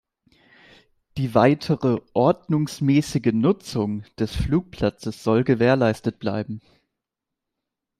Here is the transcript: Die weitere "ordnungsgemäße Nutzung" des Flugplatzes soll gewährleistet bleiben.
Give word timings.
Die 1.17 1.35
weitere 1.35 2.01
"ordnungsgemäße 2.15 3.19
Nutzung" 3.33 4.01
des 4.17 4.35
Flugplatzes 4.35 5.23
soll 5.23 5.43
gewährleistet 5.43 6.17
bleiben. 6.17 6.59